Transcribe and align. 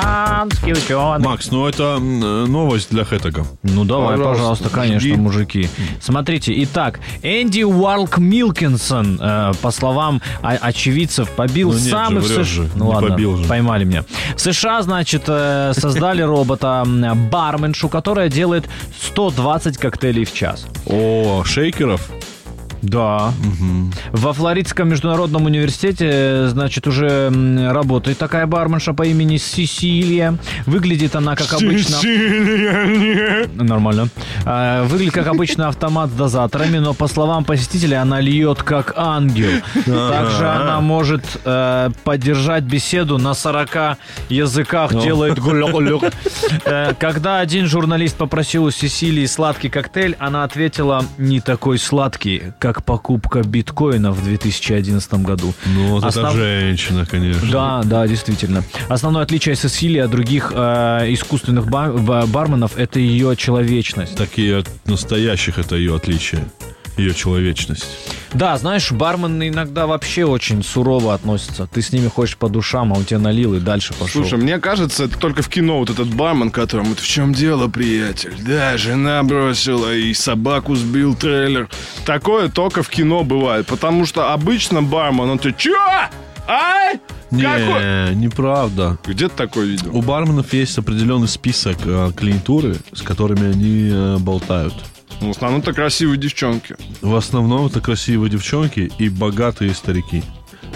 Британский 0.00 0.72
ученый. 0.72 1.18
Макс, 1.24 1.50
ну 1.50 1.66
это 1.66 1.98
новость 1.98 2.90
для 2.90 3.04
Хэттега. 3.04 3.46
Ну 3.62 3.84
давай, 3.84 4.16
Пожалуйста, 4.16 4.64
пожалуйста, 4.64 4.68
конечно, 4.70 5.16
мужики. 5.16 5.68
Смотрите, 6.00 6.52
итак, 6.64 7.00
Энди 7.22 7.62
Уарлк 7.62 8.18
Милкинсон, 8.18 9.18
э, 9.20 9.52
по 9.62 9.70
словам 9.70 10.20
очевидцев, 10.42 11.30
побил 11.30 11.72
Ну 11.72 11.78
нет 11.78 11.90
самый 11.90 12.20
же, 12.22 12.28
в 12.28 12.28
США. 12.28 12.44
же, 12.44 12.68
Ну 12.74 12.84
не 12.86 12.90
ладно, 12.92 13.10
побил 13.10 13.36
же. 13.36 13.44
поймали 13.48 13.84
меня. 13.84 14.04
В 14.36 14.40
США, 14.40 14.82
значит, 14.82 15.24
э, 15.26 15.72
создали 15.74 16.22
робота 16.22 16.84
барменшу, 17.30 17.88
которая 17.88 18.28
делает 18.28 18.66
120 19.02 19.78
коктейлей 19.78 20.24
в 20.24 20.32
час. 20.34 20.66
О, 20.86 21.42
шейкеров? 21.44 22.08
Да. 22.82 23.32
Во 24.12 24.32
Флоридском 24.32 24.88
международном 24.88 25.46
университете, 25.46 26.48
значит, 26.48 26.86
уже 26.86 27.30
работает 27.72 28.18
такая 28.18 28.46
барменша 28.46 28.92
по 28.92 29.02
имени 29.04 29.36
Сесилия. 29.36 30.38
Выглядит 30.66 31.16
она, 31.16 31.36
как 31.36 31.52
обычно... 31.54 31.96
Нормально. 33.54 34.08
А, 34.44 34.84
Выглядит, 34.84 35.14
как 35.14 35.26
обычно, 35.26 35.68
автомат 35.68 36.10
с 36.10 36.12
дозаторами, 36.12 36.78
но, 36.78 36.94
по 36.94 37.08
словам 37.08 37.44
посетителя, 37.44 38.02
она 38.02 38.20
льет, 38.20 38.62
как 38.62 38.92
ангел. 38.96 39.50
Также 39.84 40.48
она 40.48 40.80
может 40.80 41.24
э, 41.44 41.90
поддержать 42.04 42.64
беседу 42.64 43.18
на 43.18 43.34
40 43.34 43.98
языках, 44.28 44.92
делает 45.02 45.38
гулёк-гулёк. 45.38 46.12
Э, 46.64 46.94
Когда 46.98 47.40
один 47.40 47.66
журналист 47.66 48.16
попросил 48.16 48.64
у 48.64 48.70
Сесилии 48.70 49.26
сладкий 49.26 49.68
коктейль, 49.68 50.16
она 50.18 50.44
ответила, 50.44 51.04
не 51.18 51.40
такой 51.40 51.78
сладкий, 51.78 52.52
как 52.66 52.82
покупка 52.82 53.42
биткоина 53.44 54.10
в 54.10 54.24
2011 54.24 55.14
году. 55.22 55.54
Ну, 55.66 55.86
вот 55.90 56.02
Основ- 56.04 56.30
это 56.30 56.36
женщина, 56.36 57.06
конечно. 57.06 57.48
Да, 57.52 57.82
да, 57.84 58.08
действительно. 58.08 58.64
Основное 58.88 59.22
отличие 59.22 59.54
Сесилии 59.54 60.00
от 60.00 60.10
других 60.10 60.52
э, 60.52 61.12
искусственных 61.12 61.68
ба- 61.68 61.92
ба- 61.92 62.26
барменов– 62.26 62.72
это 62.76 62.98
ее 62.98 63.36
человечность. 63.36 64.16
Такие 64.16 64.56
от 64.58 64.68
настоящих 64.86 65.58
это 65.60 65.76
ее 65.76 65.94
отличие. 65.94 66.44
Ее 66.96 67.14
человечность. 67.14 67.86
Да, 68.32 68.56
знаешь, 68.58 68.90
бармены 68.90 69.48
иногда 69.48 69.86
вообще 69.86 70.24
очень 70.24 70.62
сурово 70.62 71.14
относятся. 71.14 71.66
Ты 71.66 71.82
с 71.82 71.92
ними 71.92 72.08
хочешь 72.08 72.36
по 72.36 72.48
душам, 72.48 72.92
а 72.92 72.96
он 72.96 73.04
тебе 73.04 73.18
налил 73.18 73.54
и 73.54 73.60
дальше 73.60 73.92
пошел. 73.94 74.22
Слушай, 74.22 74.38
мне 74.38 74.58
кажется, 74.58 75.04
это 75.04 75.18
только 75.18 75.42
в 75.42 75.48
кино 75.48 75.78
вот 75.78 75.90
этот 75.90 76.08
бармен, 76.08 76.50
которому 76.50 76.92
«Это 76.92 77.02
в 77.02 77.06
чем 77.06 77.32
дело, 77.32 77.68
приятель?» 77.68 78.34
Да, 78.38 78.76
жена 78.76 79.22
бросила 79.22 79.94
и 79.94 80.12
собаку 80.14 80.74
сбил 80.74 81.14
трейлер. 81.14 81.68
Такое 82.04 82.48
только 82.48 82.82
в 82.82 82.88
кино 82.88 83.24
бывает, 83.24 83.66
потому 83.66 84.06
что 84.06 84.32
обычно 84.32 84.82
бармен, 84.82 85.30
он 85.30 85.38
тебе 85.38 85.54
«Чё? 85.56 85.76
Ай? 86.48 87.00
Не, 87.30 87.42
Какой?» 87.42 88.14
неправда. 88.14 88.98
Где 89.04 89.28
ты 89.28 89.36
такое 89.36 89.66
видел? 89.66 89.96
У 89.96 90.02
барменов 90.02 90.52
есть 90.52 90.78
определенный 90.78 91.28
список 91.28 91.76
э, 91.84 92.12
клиентуры, 92.16 92.76
с 92.92 93.02
которыми 93.02 93.50
они 93.50 93.90
э, 93.92 94.16
болтают. 94.18 94.74
Ну, 95.20 95.28
в 95.28 95.36
основном-то 95.36 95.72
красивые 95.72 96.18
девчонки, 96.18 96.76
В 97.00 97.14
основном 97.14 97.66
это 97.66 97.80
красивые 97.80 98.30
девчонки 98.30 98.90
и 98.98 99.08
богатые 99.08 99.74
старики. 99.74 100.22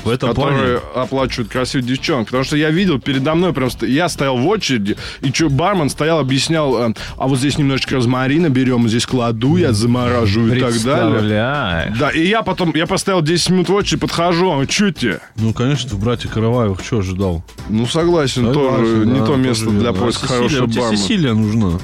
В 0.05 0.09
этом 0.09 0.31
которые 0.31 0.79
плане... 0.79 1.05
оплачивают 1.05 1.51
красивых 1.51 1.87
девчонок. 1.87 2.27
Потому 2.27 2.45
что 2.45 2.57
я 2.57 2.71
видел 2.71 2.99
передо 2.99 3.35
мной, 3.35 3.53
прям 3.53 3.69
я 3.83 4.09
стоял 4.09 4.39
в 4.39 4.47
очереди, 4.47 4.97
и 5.21 5.31
чё, 5.31 5.51
бармен 5.51 5.91
стоял, 5.91 6.19
объяснял, 6.21 6.91
э, 6.91 6.95
а 7.17 7.29
вот 7.29 7.39
здесь 7.39 7.59
немножечко 7.59 7.97
розмарина 7.97 8.49
берем, 8.49 8.89
здесь 8.89 9.05
кладу, 9.07 9.57
я 9.57 9.73
замораживаю 9.73 10.57
и 10.57 10.61
так 10.61 10.73
далее. 10.83 11.19
Представляешь? 11.19 11.99
Да, 11.99 12.11
и 12.11 12.27
я 12.27 12.43
потом, 12.43 12.75
я 12.75 12.87
поставил 12.87 13.21
10 13.21 13.51
минут 13.51 13.69
в 13.69 13.75
очередь, 13.75 14.01
подхожу, 14.01 14.65
чё 14.67 14.91
тебе? 14.91 15.21
Ну, 15.37 15.53
конечно, 15.53 15.91
в 15.91 16.01
«Братья 16.01 16.29
Караваевых» 16.29 16.83
что 16.83 16.99
ожидал? 16.99 17.45
Ну, 17.69 17.87
согласен, 17.87 18.53
тоже 18.53 18.87
Согласен, 18.87 19.13
не 19.13 19.19
да, 19.21 19.27
то 19.27 19.27
тоже 19.27 19.43
место 19.43 19.65
верно. 19.65 19.81
для 19.81 19.91
А 19.91 19.93
поиска 19.93 20.27
хорошего 20.27 20.67
бармена. 20.67 20.97
Сесилия 20.97 21.35
нужна. 21.35 21.79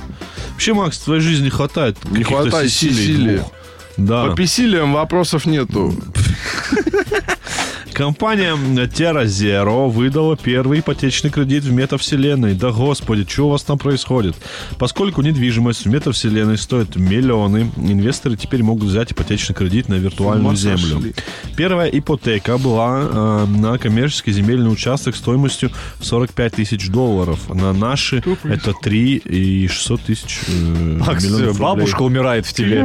Вообще, 0.67 0.83
Макс, 0.83 0.99
в 0.99 1.05
твоей 1.05 1.21
жизни 1.23 1.49
хватает 1.49 1.97
Не 2.11 2.25
хватает 2.25 2.73
двух. 2.81 3.53
Да. 3.97 4.27
По 4.27 4.35
писилиям 4.35 4.95
вопросов 4.95 5.47
нету. 5.47 5.95
Компания 7.97 8.55
Terra 8.89 9.25
Zero 9.25 9.89
выдала 9.89 10.37
первый 10.37 10.81
ипотечный 10.81 11.31
кредит 11.31 11.65
в 11.65 11.73
метавселенной. 11.73 12.53
Да 12.53 12.71
господи, 12.71 13.25
что 13.27 13.47
у 13.47 13.49
вас 13.49 13.63
там 13.63 13.79
происходит? 13.79 14.37
Поскольку 14.79 15.23
недвижимость 15.23 15.87
в 15.87 15.89
метавселенной 15.89 16.59
стоит 16.59 16.95
миллионы, 16.97 17.71
инвесторы 17.79 18.37
теперь 18.37 18.63
могут 18.63 18.91
взять 18.91 19.13
ипотечный 19.13 19.55
кредит 19.55 19.89
на 19.89 19.95
виртуальную 19.95 20.55
землю. 20.57 20.97
сошли. 20.97 21.15
Первая 21.57 21.89
ипотека 21.89 22.59
была 22.59 23.01
э, 23.01 23.47
на 23.47 23.79
коммерческий 23.79 24.33
земельный 24.33 24.71
участок 24.71 25.17
стоимостью 25.17 25.71
45 26.03 26.53
тысяч 26.53 26.89
долларов. 26.89 27.49
На 27.49 27.73
наши 27.73 28.23
это 28.45 28.75
3 28.75 29.17
и 29.17 29.69
600 29.69 30.01
тысяч 30.03 30.41
э, 30.49 30.51
миллионов 30.51 31.59
рублей. 31.59 31.95
умирает 31.99 32.45
в 32.45 32.53
тебе. 32.53 32.85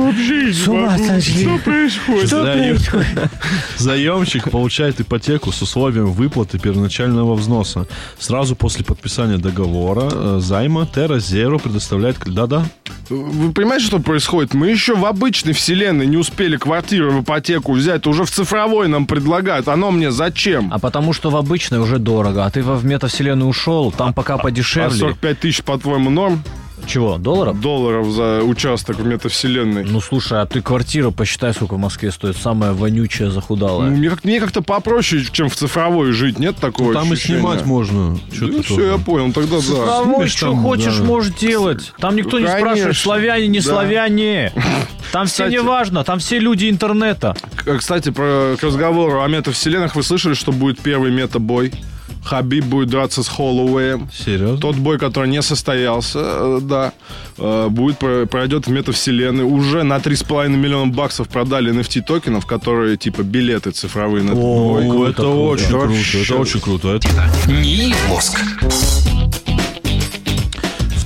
С 0.54 0.66
ума 0.70 0.98
сошли. 0.98 1.44
Что 1.44 1.58
происходит? 1.58 2.30
Заем- 2.30 3.30
Заемщик 3.78 4.50
получает 4.50 5.01
ипотеку 5.02 5.52
с 5.52 5.62
условием 5.62 6.08
выплаты 6.08 6.60
первоначального 6.60 7.36
взноса. 7.36 7.88
Сразу 8.20 8.56
после 8.56 8.84
подписания 8.86 9.38
договора 9.38 10.10
э, 10.12 10.40
займа 10.42 10.88
Terra 10.94 11.18
Zero 11.18 11.60
предоставляет... 11.60 12.18
Да-да. 12.26 12.66
Вы 13.10 13.52
понимаете, 13.52 13.86
что 13.86 14.00
происходит? 14.00 14.54
Мы 14.54 14.70
еще 14.70 14.96
в 14.96 15.06
обычной 15.06 15.54
вселенной 15.54 16.08
не 16.08 16.18
успели 16.18 16.58
квартиру 16.58 17.12
в 17.12 17.24
ипотеку 17.24 17.74
взять, 17.74 18.08
уже 18.08 18.24
в 18.24 18.32
цифровой 18.32 18.88
нам 18.88 19.06
предлагают. 19.06 19.68
Оно 19.68 19.92
мне 19.92 20.12
зачем? 20.12 20.72
А 20.74 20.80
потому 20.80 21.14
что 21.14 21.30
в 21.30 21.36
обычной 21.36 21.80
уже 21.80 22.00
дорого, 22.00 22.46
а 22.46 22.52
ты 22.52 22.62
во 22.64 22.76
в 22.76 22.86
метавселенную 22.86 23.50
ушел, 23.50 23.92
там 23.92 24.14
пока 24.14 24.36
А 24.36 24.38
подешевле. 24.38 24.98
45 24.98 25.40
тысяч, 25.40 25.64
по-твоему, 25.64 26.10
норм? 26.10 26.44
Чего, 26.88 27.18
долларов? 27.18 27.60
Долларов 27.62 28.08
за 28.12 28.42
участок 28.44 28.98
в 29.00 29.06
метавселенной. 29.06 29.84
Ну 29.86 30.02
слушай, 30.02 30.42
а 30.42 30.46
ты 30.46 30.62
квартиру 30.62 31.12
посчитай, 31.12 31.54
сколько 31.54 31.76
в 31.76 31.80
Москве 31.80 32.12
стоит. 32.12 32.36
Самая 32.38 32.74
вонючая, 32.74 33.30
захудалая. 33.30 33.90
Ну, 33.90 33.98
мне, 33.98 34.10
как- 34.10 34.24
мне 34.24 34.40
как-то 34.40 34.62
попроще, 34.62 35.24
чем 35.32 35.50
в 35.50 35.56
цифровой 35.56 36.12
жить, 36.12 36.40
нет 36.40 36.58
такого 36.58 36.94
Там 36.94 37.10
и 37.10 37.14
ощущения? 37.14 37.40
снимать 37.40 37.66
можно. 37.66 38.18
Чё 38.34 38.48
Ну, 38.48 38.54
ты 38.58 38.64
все, 38.64 38.76
тоже? 38.76 38.88
я 38.88 38.98
понял, 38.98 39.32
тогда 39.32 39.56
да. 39.58 39.62
Цифровой, 39.62 40.16
Снимешь 40.16 40.32
что 40.32 40.46
там, 40.48 40.62
хочешь, 40.62 40.98
да. 40.98 41.04
можешь 41.04 41.34
делать. 41.36 41.94
Там 42.00 42.16
никто 42.16 42.40
не 42.40 42.46
Конечно, 42.46 42.66
спрашивает, 42.68 42.98
славяне, 42.98 43.48
не 43.48 43.60
да. 43.60 43.66
славяне. 43.66 44.54
Там 45.12 45.26
все 45.26 45.34
Кстати- 45.44 45.52
не 45.52 45.60
важно, 45.62 46.04
там 46.06 46.20
все 46.20 46.40
люди 46.40 46.70
интернета. 46.70 47.36
К- 47.56 47.78
Кстати, 47.80 48.12
про, 48.12 48.56
к 48.58 48.64
разговору 48.64 49.22
о 49.22 49.28
метавселенных 49.28 49.96
вы 49.96 50.04
слышали, 50.04 50.36
что 50.36 50.54
будет 50.54 50.80
первый 50.80 51.12
метабой? 51.12 51.74
Хабиб 52.24 52.66
будет 52.66 52.90
драться 52.90 53.24
с 53.24 53.28
Холлоуэем. 53.28 54.10
Серьезно? 54.14 54.58
Тот 54.58 54.76
бой, 54.76 55.00
который 55.00 55.30
не 55.30 55.42
состоялся, 55.42 56.20
э, 56.22 56.60
да, 56.62 56.94
э, 57.38 57.68
будет 57.70 57.98
про- 57.98 58.26
пройдет 58.26 58.68
в 58.68 58.72
метавселенной. 58.72 59.44
Уже 59.44 59.84
на 59.84 60.00
3,5 60.00 60.56
миллиона 60.56 60.92
баксов 60.92 61.28
продали 61.30 61.72
NFT 61.74 62.02
токенов, 62.02 62.46
которые 62.46 62.98
типа 62.98 63.24
билеты 63.24 63.72
цифровые 63.72 64.24
на 64.24 64.32
этот 64.32 64.42
бой. 64.44 64.86
О, 64.88 65.08
это 65.10 65.28
очень 65.28 65.66
Это 65.66 65.80
круто. 65.80 66.18
Это 66.22 66.36
очень 66.36 66.60
круто. 66.60 66.88
Это 66.90 67.08
НИИ 67.48 67.94
«Мозг». 68.08 68.40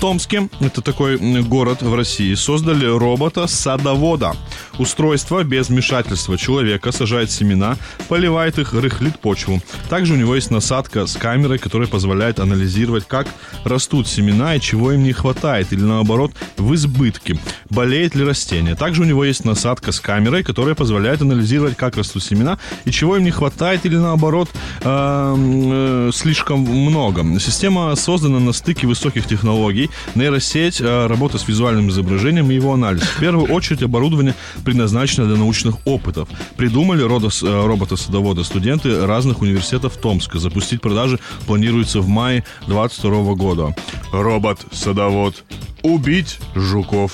Томске, 0.06 0.50
это 0.60 0.84
такой 0.84 1.18
город 1.42 1.82
в 1.82 1.96
России, 1.96 2.36
создали 2.36 2.86
робота-садовода. 2.86 4.34
Устройство 4.78 5.44
без 5.44 5.70
вмешательства 5.70 6.38
человека 6.38 6.92
сажает 6.92 7.32
семена, 7.32 7.76
поливает 8.08 8.60
их, 8.60 8.74
рыхлит 8.74 9.20
почву. 9.20 9.64
Также 9.90 10.14
у 10.14 10.16
него 10.16 10.36
есть 10.36 10.52
насадка 10.52 11.08
с 11.08 11.16
камерой, 11.16 11.58
которая 11.58 11.88
позволяет 11.88 12.40
анализировать, 12.40 13.08
как 13.08 13.28
растут 13.64 14.08
семена 14.08 14.56
и 14.56 14.60
чего 14.60 14.92
им 14.92 15.02
не 15.02 15.12
хватает, 15.12 15.74
или 15.74 15.82
наоборот, 15.82 16.34
в 16.58 16.76
избытке. 16.76 17.40
Болеет 17.72 18.14
ли 18.14 18.24
растение. 18.24 18.76
Также 18.76 19.02
у 19.02 19.06
него 19.06 19.26
есть 19.26 19.44
насадка 19.44 19.92
с 19.92 20.00
камерой, 20.00 20.44
которая 20.44 20.76
позволяет 20.76 21.24
анализировать, 21.24 21.78
как 21.78 21.98
растут 21.98 22.24
семена 22.24 22.60
и 22.86 22.92
чего 22.92 23.18
им 23.18 23.24
не 23.24 23.32
хватает, 23.32 23.88
или 23.88 23.96
наоборот, 23.96 24.50
эм, 24.82 26.10
э, 26.10 26.12
слишком 26.14 26.60
много. 26.60 27.24
Система 27.40 27.96
создана 27.96 28.40
на 28.40 28.54
стыке 28.54 28.86
высоких 28.86 29.26
технологий, 29.26 29.90
нейросеть, 30.16 30.82
э, 30.82 31.08
работа 31.08 31.38
с 31.38 31.48
визуальным 31.48 31.90
изображением 31.90 32.52
и 32.52 32.56
его 32.56 32.74
анализ. 32.74 33.02
В 33.04 33.20
первую 33.20 33.52
очередь 33.52 33.84
оборудование 33.84 34.36
предназначено 34.64 35.26
для 35.28 35.38
научных 35.38 35.86
опытов. 35.86 36.30
Придумали 36.58 37.04
э, 37.04 37.66
робота-садовода 37.66 38.44
студенты 38.44 39.06
разных 39.06 39.42
университетов 39.42 39.98
Томска. 39.98 40.40
Запустить 40.40 40.82
продажи 40.82 41.20
планируется 41.46 42.02
в 42.02 42.08
мае 42.08 42.44
2022 42.68 43.34
года. 43.36 43.76
робот-садовод. 44.12 45.44
Убить 45.84 46.40
жуков. 46.56 47.14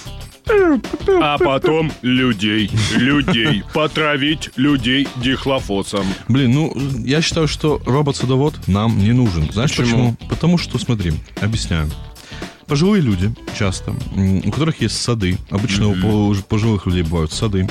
А 1.21 1.37
потом 1.37 1.91
людей, 2.01 2.69
людей, 2.95 3.63
потравить 3.73 4.49
людей 4.55 5.07
дихлофосом. 5.17 6.05
Блин, 6.27 6.51
ну, 6.51 6.73
я 7.05 7.21
считаю, 7.21 7.47
что 7.47 7.81
робот-садовод 7.85 8.67
нам 8.67 8.97
не 8.97 9.11
нужен. 9.11 9.49
Знаешь 9.51 9.71
Почему? 9.75 10.13
почему? 10.13 10.29
Потому 10.29 10.57
что, 10.57 10.77
смотри, 10.77 11.13
объясняю. 11.41 11.89
Пожилые 12.71 13.01
люди 13.01 13.33
часто, 13.59 13.93
у 14.45 14.49
которых 14.49 14.79
есть 14.79 14.95
сады, 14.95 15.37
обычно 15.49 15.89
у 15.89 15.93
по- 15.95 16.07
у 16.29 16.35
пожилых 16.35 16.85
людей 16.85 17.03
бывают 17.03 17.33
сады, 17.33 17.69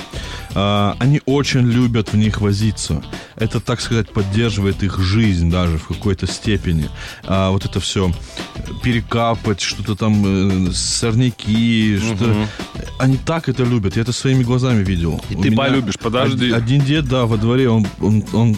а, 0.55 0.95
они 0.99 1.23
очень 1.25 1.61
любят 1.63 2.13
в 2.13 2.19
них 2.19 2.43
возиться. 2.43 3.03
Это, 3.37 3.61
так 3.61 3.81
сказать, 3.81 4.13
поддерживает 4.13 4.83
их 4.83 4.99
жизнь 4.99 5.51
даже 5.51 5.79
в 5.79 5.87
какой-то 5.87 6.27
степени. 6.27 6.91
А, 7.25 7.51
вот 7.51 7.65
это 7.65 7.81
все 7.81 8.13
перекапать, 8.83 9.63
что-то 9.63 9.95
там, 9.97 10.69
э, 10.69 10.73
сорняки, 10.75 11.99
что 11.99 12.47
Они 12.99 13.17
так 13.17 13.49
это 13.49 13.65
любят, 13.65 13.97
я 13.97 14.03
это 14.03 14.13
своими 14.13 14.43
глазами 14.43 14.85
видел. 14.85 15.23
И 15.31 15.35
У 15.35 15.41
ты 15.41 15.51
полюбишь, 15.53 15.95
подожди. 15.99 16.53
од- 16.53 16.59
Один 16.59 16.83
дед, 16.83 17.09
да, 17.09 17.25
во 17.25 17.39
дворе, 17.39 17.71
он, 17.71 17.87
он, 18.03 18.23
он 18.35 18.57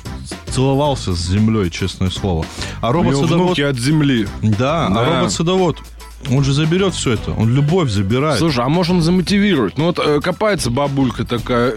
целовался 0.50 1.14
с 1.14 1.20
землей, 1.28 1.70
честное 1.70 2.10
слово. 2.10 2.44
А 2.80 2.90
робот-садовод... 2.90 3.56
от 3.60 3.78
земли. 3.78 4.26
Да, 4.42 4.88
Да. 4.88 5.00
а 5.00 5.04
робот-садовод, 5.04 5.78
он 6.30 6.44
же 6.44 6.52
заберет 6.52 6.94
все 6.94 7.12
это, 7.12 7.32
он 7.32 7.54
любовь 7.54 7.90
забирает. 7.90 8.38
Слушай, 8.38 8.64
а 8.64 8.69
может 8.69 8.92
он 8.92 9.02
замотивирует? 9.02 9.78
Ну 9.78 9.86
вот 9.86 9.98
э, 9.98 10.20
копается 10.20 10.70
бабулька 10.70 11.24
такая, 11.24 11.74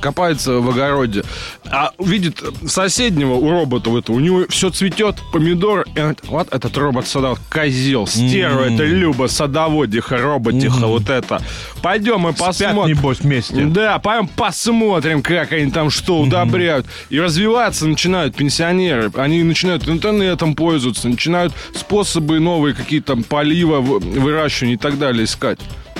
копается 0.00 0.60
в 0.60 0.70
огороде, 0.70 1.22
а 1.64 1.92
видит 1.98 2.42
соседнего 2.66 3.34
у 3.34 3.50
робота 3.50 3.90
в 3.90 3.96
это, 3.96 4.12
у 4.12 4.20
него 4.20 4.44
все 4.48 4.70
цветет, 4.70 5.16
помидор, 5.32 5.86
и 5.94 6.00
он 6.00 6.16
вот 6.24 6.52
этот 6.52 6.76
робот-садовод, 6.76 7.38
козел, 7.50 8.06
стерва, 8.06 8.64
это 8.64 8.84
Люба, 8.84 9.26
садоводиха, 9.26 10.18
роботиха, 10.18 10.86
вот 10.86 11.08
это. 11.10 11.40
Пойдем 11.82 12.22
Спят, 12.32 12.46
посмотрим. 12.46 12.96
небось, 12.96 13.20
вместе. 13.20 13.64
Да, 13.66 13.98
пойдем 13.98 14.28
посмотрим, 14.28 15.22
как 15.22 15.52
они 15.52 15.70
там 15.70 15.90
что 15.90 16.20
удобряют. 16.20 16.86
И 17.10 17.20
развиваться 17.20 17.86
начинают 17.86 18.34
пенсионеры. 18.34 19.10
Они 19.14 19.42
начинают 19.42 19.88
интернетом 19.88 20.54
пользоваться, 20.54 21.08
начинают 21.08 21.52
способы 21.76 22.38
новые 22.40 22.74
какие-то 22.74 23.14
там 23.14 23.22
полива, 23.24 23.80
выращивания 23.80 24.74
и 24.74 24.78
так 24.78 24.98
далее 24.98 25.24
искать. 25.24 25.58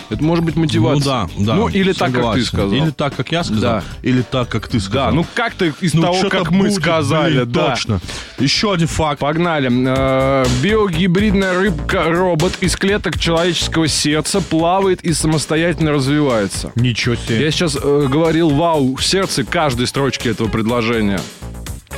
Это 0.08 0.22
может 0.22 0.44
быть 0.44 0.54
Ну 0.54 0.62
мотивация. 0.62 1.04
да, 1.04 1.28
да. 1.36 1.54
Ну, 1.56 1.66
или 1.68 1.92
так, 1.92 2.12
как 2.12 2.34
ты 2.34 2.44
согласен. 2.44 2.44
сказал. 2.46 2.72
Или 2.72 2.90
так, 2.90 3.16
как 3.16 3.32
я 3.32 3.42
сказал, 3.42 3.60
Да. 3.60 3.84
или 4.02 4.22
так, 4.22 4.48
как 4.48 4.68
ты 4.68 4.78
сказал. 4.78 5.06
Да, 5.10 5.12
ну 5.16 5.26
как-то 5.34 5.64
из 5.64 5.94
Ну, 5.94 6.02
того, 6.02 6.28
как 6.28 6.52
мы 6.52 6.68
будет, 6.68 6.74
сказали, 6.74 7.38
блин, 7.38 7.50
да. 7.50 7.70
Точно. 7.70 8.00
Еще 8.38 8.72
один 8.72 8.86
факт. 8.86 9.18
Погнали. 9.18 9.68
Э, 9.68 10.44
Биогибридная 10.62 11.58
рыбка-робот 11.58 12.52
из 12.60 12.76
клеток 12.76 13.18
человеческого 13.18 13.88
сердца 13.88 14.40
плавает 14.40 15.02
и 15.02 15.12
самостоятельно 15.12 15.90
развивается. 15.90 16.70
Ничего 16.76 17.16
себе. 17.16 17.40
Я 17.42 17.50
сейчас 17.50 17.76
э, 17.76 18.06
говорил 18.08 18.50
вау 18.50 18.94
в 18.94 19.04
сердце 19.04 19.42
каждой 19.42 19.88
строчки 19.88 20.28
этого 20.28 20.46
предложения. 20.46 21.20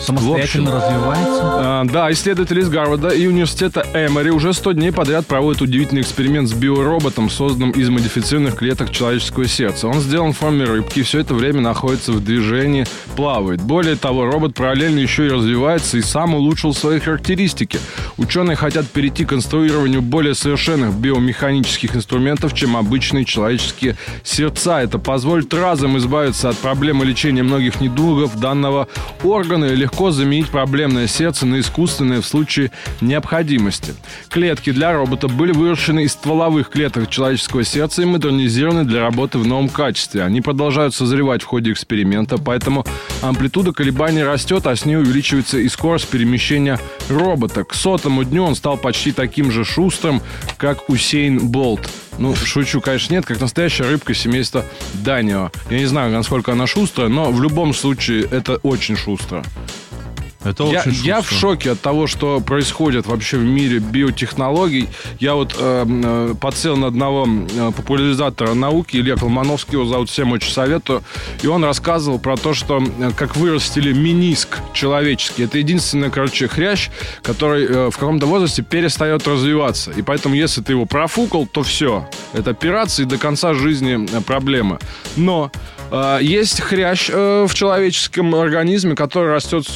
Самостоятельно 0.00 0.72
развивается. 0.72 1.40
А, 1.42 1.84
да, 1.84 2.10
исследователи 2.12 2.60
из 2.60 2.68
Гарварда 2.68 3.08
и 3.08 3.26
университета 3.26 3.86
Эмори 3.94 4.30
уже 4.30 4.52
100 4.52 4.72
дней 4.72 4.92
подряд 4.92 5.26
проводят 5.26 5.62
удивительный 5.62 6.02
эксперимент 6.02 6.48
с 6.48 6.52
биороботом, 6.52 7.30
созданным 7.30 7.70
из 7.72 7.88
модифицированных 7.88 8.56
клеток 8.56 8.90
человеческого 8.90 9.46
сердца. 9.46 9.88
Он 9.88 10.00
сделан 10.00 10.32
в 10.32 10.38
форме 10.38 10.64
рыбки 10.64 11.00
и 11.00 11.02
все 11.02 11.20
это 11.20 11.34
время 11.34 11.60
находится 11.60 12.12
в 12.12 12.24
движении, 12.24 12.86
плавает. 13.16 13.60
Более 13.60 13.96
того, 13.96 14.26
робот 14.26 14.54
параллельно 14.54 14.98
еще 14.98 15.26
и 15.26 15.30
развивается 15.30 15.98
и 15.98 16.02
сам 16.02 16.34
улучшил 16.34 16.74
свои 16.74 17.00
характеристики. 17.00 17.80
Ученые 18.16 18.56
хотят 18.56 18.86
перейти 18.86 19.24
к 19.24 19.30
конструированию 19.30 20.02
более 20.02 20.34
совершенных 20.34 20.94
биомеханических 20.94 21.96
инструментов, 21.96 22.54
чем 22.54 22.76
обычные 22.76 23.24
человеческие 23.24 23.96
сердца. 24.22 24.80
Это 24.80 24.98
позволит 24.98 25.52
разом 25.52 25.98
избавиться 25.98 26.48
от 26.48 26.56
проблемы 26.58 27.04
лечения 27.04 27.42
многих 27.42 27.80
недугов 27.80 28.38
данного 28.38 28.88
органа 29.22 29.66
и 29.66 29.76
легко 29.88 30.10
заменить 30.10 30.50
проблемное 30.50 31.06
сердце 31.06 31.46
на 31.46 31.60
искусственное 31.60 32.20
в 32.20 32.26
случае 32.26 32.70
необходимости. 33.00 33.94
Клетки 34.28 34.70
для 34.70 34.92
робота 34.92 35.28
были 35.28 35.52
выращены 35.52 36.04
из 36.04 36.12
стволовых 36.12 36.68
клеток 36.68 37.08
человеческого 37.08 37.64
сердца 37.64 38.02
и 38.02 38.04
модернизированы 38.04 38.84
для 38.84 39.00
работы 39.00 39.38
в 39.38 39.46
новом 39.46 39.70
качестве. 39.70 40.24
Они 40.24 40.42
продолжают 40.42 40.94
созревать 40.94 41.42
в 41.42 41.46
ходе 41.46 41.72
эксперимента, 41.72 42.36
поэтому 42.36 42.84
амплитуда 43.22 43.72
колебаний 43.72 44.22
растет, 44.22 44.66
а 44.66 44.76
с 44.76 44.84
ней 44.84 44.96
увеличивается 44.96 45.56
и 45.56 45.68
скорость 45.68 46.08
перемещения 46.08 46.78
робота. 47.08 47.64
К 47.64 47.72
сотому 47.72 48.24
дню 48.24 48.44
он 48.44 48.56
стал 48.56 48.76
почти 48.76 49.12
таким 49.12 49.50
же 49.50 49.64
шустрым, 49.64 50.20
как 50.58 50.90
Усейн 50.90 51.38
Болт. 51.38 51.88
Ну, 52.18 52.34
шучу, 52.34 52.80
конечно, 52.80 53.14
нет, 53.14 53.24
как 53.24 53.40
настоящая 53.40 53.84
рыбка 53.84 54.12
семейства 54.12 54.64
Данио. 55.04 55.50
Я 55.70 55.78
не 55.78 55.86
знаю, 55.86 56.12
насколько 56.12 56.52
она 56.52 56.66
шустрая, 56.66 57.08
но 57.08 57.30
в 57.30 57.40
любом 57.40 57.72
случае 57.72 58.26
это 58.30 58.56
очень 58.56 58.96
шустро. 58.96 59.44
Это 60.48 60.64
Я, 60.64 60.84
я 60.86 61.22
в 61.22 61.30
шоке 61.30 61.72
от 61.72 61.80
того, 61.80 62.06
что 62.06 62.40
происходит 62.40 63.06
вообще 63.06 63.36
в 63.36 63.44
мире 63.44 63.78
биотехнологий. 63.78 64.88
Я 65.20 65.34
вот 65.34 65.54
э, 65.58 65.86
э, 65.86 66.34
подсел 66.40 66.76
на 66.76 66.86
одного 66.86 67.26
э, 67.26 67.72
популяризатора 67.76 68.54
науки, 68.54 68.96
Илья 68.96 69.16
Колмановский, 69.16 69.74
его 69.74 69.84
зовут, 69.84 70.10
всем 70.10 70.32
очень 70.32 70.52
советую. 70.52 71.02
И 71.42 71.46
он 71.46 71.64
рассказывал 71.64 72.18
про 72.18 72.36
то, 72.36 72.54
что 72.54 72.82
э, 72.82 73.10
как 73.16 73.36
вырастили 73.36 73.92
миниск 73.92 74.58
человеческий. 74.72 75.44
Это 75.44 75.58
единственный, 75.58 76.10
короче, 76.10 76.48
хрящ, 76.48 76.90
который 77.22 77.66
э, 77.66 77.90
в 77.90 77.94
каком-то 77.94 78.26
возрасте 78.26 78.62
перестает 78.62 79.26
развиваться. 79.28 79.90
И 79.92 80.02
поэтому, 80.02 80.34
если 80.34 80.62
ты 80.62 80.72
его 80.72 80.86
профукал, 80.86 81.46
то 81.46 81.62
все. 81.62 82.08
Это 82.32 82.50
операция 82.50 83.04
и 83.04 83.08
до 83.08 83.18
конца 83.18 83.54
жизни 83.54 84.06
проблема. 84.22 84.78
Но 85.16 85.50
есть 86.20 86.60
хрящ 86.60 87.10
э, 87.10 87.46
в 87.48 87.54
человеческом 87.54 88.34
организме, 88.34 88.94
который 88.94 89.32
растет, 89.32 89.66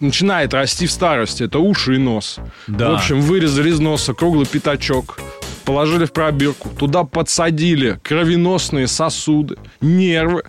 начинает 0.00 0.54
расти 0.54 0.86
в 0.86 0.92
старости. 0.92 1.44
Это 1.44 1.58
уши 1.58 1.96
и 1.96 1.98
нос. 1.98 2.38
Да. 2.66 2.90
В 2.90 2.94
общем, 2.94 3.20
вырезали 3.20 3.70
из 3.70 3.80
носа 3.80 4.14
круглый 4.14 4.46
пятачок, 4.46 5.18
положили 5.64 6.06
в 6.06 6.12
пробирку, 6.12 6.70
туда 6.70 7.04
подсадили 7.04 7.98
кровеносные 8.02 8.86
сосуды, 8.86 9.56
нервы 9.80 10.44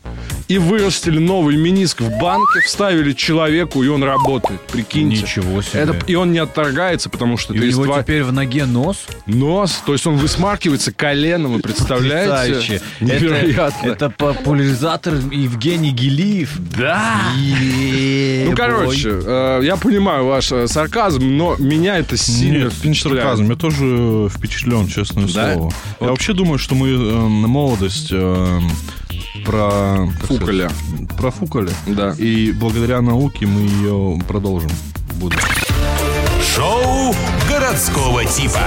и 0.54 0.58
вырастили 0.60 1.18
новый 1.18 1.56
миниск 1.58 2.02
в 2.02 2.20
банке, 2.20 2.60
вставили 2.66 3.14
человеку, 3.14 3.82
и 3.84 3.88
он 3.88 4.04
работает. 4.04 4.62
Прикиньте. 4.68 5.22
Ничего 5.24 5.64
себе. 5.64 5.80
Это, 5.82 6.00
и 6.06 6.14
он 6.14 6.32
не 6.32 6.38
отторгается, 6.38 7.10
потому 7.10 7.38
что 7.38 7.56
И 7.56 7.58
это 7.58 7.66
у 7.66 7.70
него 7.70 7.86
тва- 7.86 8.04
теперь 8.04 8.24
в 8.24 8.32
ноге 8.32 8.66
нос. 8.66 8.98
нос. 9.26 9.82
То 9.84 9.94
есть 9.94 10.06
он 10.06 10.18
высмаркивается 10.18 10.92
коленом, 10.92 11.54
вы 11.54 11.60
представляете? 11.60 12.54
Потрясающе. 12.54 12.82
Невероятно. 13.00 13.88
Это, 13.88 14.06
это 14.06 14.10
популяризатор 14.12 15.16
Евгений 15.16 15.90
Гелиев. 15.92 16.52
Да! 16.78 17.14
Ну, 18.46 18.56
короче, 18.56 19.10
э, 19.26 19.62
я 19.64 19.76
понимаю 19.78 20.26
ваш 20.26 20.52
э, 20.52 20.68
сарказм, 20.68 21.36
но 21.38 21.56
меня 21.58 21.98
это 21.98 22.16
сильно 22.18 22.66
Нет, 22.66 22.74
не 22.84 22.94
сарказм. 22.94 23.50
Я 23.50 23.56
тоже 23.56 24.30
впечатлен, 24.30 24.88
честное 24.88 25.26
Да? 25.26 25.54
слово. 25.56 25.64
Вот. 25.64 25.74
Я 26.02 26.08
вообще 26.10 26.34
думаю, 26.34 26.60
что 26.60 26.76
мы 26.76 26.90
э, 26.90 26.94
на 26.94 27.48
молодость 27.48 28.10
э, 28.12 28.60
про... 29.44 30.08
Фукали. 30.24 30.70
сказать, 30.70 31.10
Профукали. 31.18 31.72
Да. 31.88 32.14
И 32.18 32.52
благодаря 32.52 33.02
науке 33.02 33.46
мы 33.46 33.62
ее 33.62 34.20
продолжим. 34.28 34.70
в 35.10 35.20
будущем. 35.20 35.48
Шоу 36.56 37.16
городского 37.50 38.26
типа. 38.26 38.60